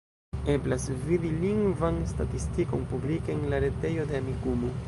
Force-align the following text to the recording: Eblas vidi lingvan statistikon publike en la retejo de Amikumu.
Eblas 0.53 0.85
vidi 1.09 1.29
lingvan 1.43 2.01
statistikon 2.13 2.91
publike 2.95 3.37
en 3.37 3.47
la 3.53 3.63
retejo 3.69 4.11
de 4.13 4.21
Amikumu. 4.23 4.77